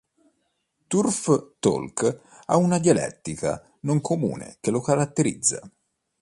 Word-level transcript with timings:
Turf 0.87 1.57
Talk 1.59 2.21
ha 2.45 2.55
una 2.57 2.79
dialettica 2.79 3.63
non 3.81 4.01
comune 4.01 4.57
che 4.59 4.71
lo 4.71 4.81
caratterizza. 4.81 5.61